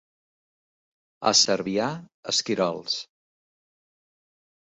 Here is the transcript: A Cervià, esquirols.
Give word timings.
A 1.31 1.33
Cervià, 1.41 1.89
esquirols. 2.33 2.97